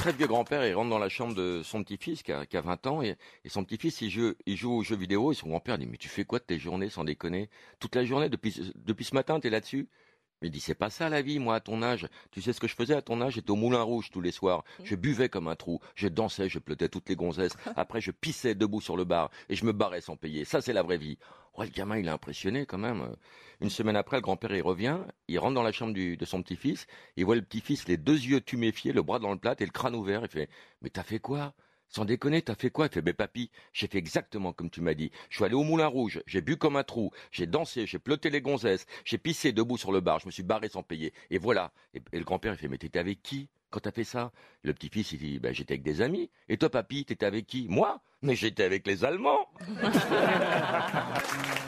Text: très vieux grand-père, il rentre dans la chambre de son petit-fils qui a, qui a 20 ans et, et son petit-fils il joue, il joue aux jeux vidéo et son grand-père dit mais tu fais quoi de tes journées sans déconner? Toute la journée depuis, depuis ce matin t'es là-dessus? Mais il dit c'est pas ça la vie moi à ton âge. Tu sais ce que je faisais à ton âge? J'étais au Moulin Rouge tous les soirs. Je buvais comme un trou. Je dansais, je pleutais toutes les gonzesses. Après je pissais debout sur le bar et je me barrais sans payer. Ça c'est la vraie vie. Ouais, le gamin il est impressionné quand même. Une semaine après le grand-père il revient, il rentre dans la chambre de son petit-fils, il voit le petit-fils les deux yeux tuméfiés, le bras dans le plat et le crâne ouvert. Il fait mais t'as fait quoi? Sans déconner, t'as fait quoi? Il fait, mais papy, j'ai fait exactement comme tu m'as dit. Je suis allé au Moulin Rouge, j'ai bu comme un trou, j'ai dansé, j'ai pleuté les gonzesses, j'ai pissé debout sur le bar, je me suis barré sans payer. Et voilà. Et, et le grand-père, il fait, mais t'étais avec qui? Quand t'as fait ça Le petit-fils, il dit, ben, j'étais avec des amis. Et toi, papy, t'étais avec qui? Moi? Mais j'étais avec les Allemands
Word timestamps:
très 0.00 0.12
vieux 0.12 0.26
grand-père, 0.26 0.64
il 0.66 0.74
rentre 0.74 0.88
dans 0.88 0.98
la 0.98 1.10
chambre 1.10 1.34
de 1.34 1.60
son 1.62 1.84
petit-fils 1.84 2.22
qui 2.22 2.32
a, 2.32 2.46
qui 2.46 2.56
a 2.56 2.62
20 2.62 2.86
ans 2.86 3.02
et, 3.02 3.16
et 3.44 3.48
son 3.50 3.64
petit-fils 3.64 4.00
il 4.00 4.08
joue, 4.08 4.32
il 4.46 4.56
joue 4.56 4.72
aux 4.72 4.82
jeux 4.82 4.96
vidéo 4.96 5.30
et 5.30 5.34
son 5.34 5.48
grand-père 5.48 5.76
dit 5.76 5.86
mais 5.86 5.98
tu 5.98 6.08
fais 6.08 6.24
quoi 6.24 6.38
de 6.38 6.44
tes 6.44 6.58
journées 6.58 6.88
sans 6.88 7.04
déconner? 7.04 7.50
Toute 7.80 7.94
la 7.94 8.04
journée 8.04 8.30
depuis, 8.30 8.72
depuis 8.76 9.04
ce 9.04 9.14
matin 9.14 9.38
t'es 9.40 9.50
là-dessus? 9.50 9.88
Mais 10.40 10.48
il 10.48 10.50
dit 10.52 10.60
c'est 10.60 10.74
pas 10.74 10.88
ça 10.88 11.10
la 11.10 11.20
vie 11.20 11.38
moi 11.38 11.56
à 11.56 11.60
ton 11.60 11.82
âge. 11.82 12.08
Tu 12.30 12.40
sais 12.40 12.54
ce 12.54 12.60
que 12.60 12.66
je 12.66 12.74
faisais 12.74 12.94
à 12.94 13.02
ton 13.02 13.20
âge? 13.20 13.34
J'étais 13.34 13.50
au 13.50 13.56
Moulin 13.56 13.82
Rouge 13.82 14.08
tous 14.10 14.22
les 14.22 14.32
soirs. 14.32 14.64
Je 14.84 14.96
buvais 14.96 15.28
comme 15.28 15.48
un 15.48 15.56
trou. 15.56 15.80
Je 15.96 16.08
dansais, 16.08 16.48
je 16.48 16.58
pleutais 16.58 16.88
toutes 16.88 17.10
les 17.10 17.16
gonzesses. 17.16 17.56
Après 17.76 18.00
je 18.00 18.10
pissais 18.10 18.54
debout 18.54 18.80
sur 18.80 18.96
le 18.96 19.04
bar 19.04 19.30
et 19.50 19.54
je 19.54 19.66
me 19.66 19.72
barrais 19.72 20.00
sans 20.00 20.16
payer. 20.16 20.46
Ça 20.46 20.62
c'est 20.62 20.72
la 20.72 20.82
vraie 20.82 20.96
vie. 20.96 21.18
Ouais, 21.56 21.66
le 21.66 21.72
gamin 21.72 21.98
il 21.98 22.06
est 22.06 22.10
impressionné 22.10 22.66
quand 22.66 22.78
même. 22.78 23.14
Une 23.60 23.70
semaine 23.70 23.96
après 23.96 24.16
le 24.16 24.22
grand-père 24.22 24.54
il 24.54 24.62
revient, 24.62 24.98
il 25.28 25.38
rentre 25.38 25.54
dans 25.54 25.62
la 25.62 25.72
chambre 25.72 25.92
de 25.94 26.24
son 26.24 26.42
petit-fils, 26.42 26.86
il 27.16 27.24
voit 27.24 27.36
le 27.36 27.42
petit-fils 27.42 27.86
les 27.88 27.96
deux 27.96 28.18
yeux 28.18 28.40
tuméfiés, 28.40 28.92
le 28.92 29.02
bras 29.02 29.18
dans 29.18 29.32
le 29.32 29.38
plat 29.38 29.54
et 29.58 29.64
le 29.64 29.70
crâne 29.70 29.94
ouvert. 29.94 30.22
Il 30.22 30.28
fait 30.28 30.48
mais 30.80 30.90
t'as 30.90 31.02
fait 31.02 31.18
quoi? 31.20 31.54
Sans 31.88 32.04
déconner, 32.04 32.40
t'as 32.42 32.54
fait 32.54 32.70
quoi? 32.70 32.86
Il 32.86 32.92
fait, 32.92 33.02
mais 33.02 33.12
papy, 33.12 33.50
j'ai 33.72 33.88
fait 33.88 33.98
exactement 33.98 34.52
comme 34.52 34.70
tu 34.70 34.80
m'as 34.80 34.94
dit. 34.94 35.10
Je 35.28 35.36
suis 35.36 35.44
allé 35.44 35.54
au 35.54 35.64
Moulin 35.64 35.88
Rouge, 35.88 36.22
j'ai 36.26 36.40
bu 36.40 36.56
comme 36.56 36.76
un 36.76 36.84
trou, 36.84 37.10
j'ai 37.32 37.46
dansé, 37.46 37.84
j'ai 37.86 37.98
pleuté 37.98 38.30
les 38.30 38.40
gonzesses, 38.40 38.86
j'ai 39.04 39.18
pissé 39.18 39.52
debout 39.52 39.76
sur 39.76 39.90
le 39.92 40.00
bar, 40.00 40.20
je 40.20 40.26
me 40.26 40.30
suis 40.30 40.44
barré 40.44 40.68
sans 40.68 40.82
payer. 40.84 41.12
Et 41.30 41.38
voilà. 41.38 41.72
Et, 41.94 42.00
et 42.12 42.18
le 42.18 42.24
grand-père, 42.24 42.54
il 42.54 42.58
fait, 42.58 42.68
mais 42.68 42.78
t'étais 42.78 43.00
avec 43.00 43.22
qui? 43.22 43.48
Quand 43.70 43.80
t'as 43.80 43.92
fait 43.92 44.04
ça 44.04 44.32
Le 44.62 44.74
petit-fils, 44.74 45.12
il 45.12 45.18
dit, 45.18 45.38
ben, 45.38 45.54
j'étais 45.54 45.74
avec 45.74 45.82
des 45.82 46.02
amis. 46.02 46.30
Et 46.48 46.56
toi, 46.56 46.70
papy, 46.70 47.04
t'étais 47.04 47.26
avec 47.26 47.46
qui? 47.46 47.66
Moi? 47.68 48.00
Mais 48.22 48.34
j'étais 48.34 48.64
avec 48.64 48.86
les 48.86 49.04
Allemands 49.04 49.48